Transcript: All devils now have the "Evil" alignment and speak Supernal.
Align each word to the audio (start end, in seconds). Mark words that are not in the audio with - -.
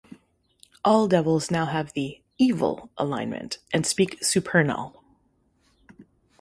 All 0.83 1.07
devils 1.07 1.51
now 1.51 1.67
have 1.67 1.93
the 1.93 2.23
"Evil" 2.39 2.89
alignment 2.97 3.59
and 3.71 3.85
speak 3.85 4.23
Supernal. 4.23 5.03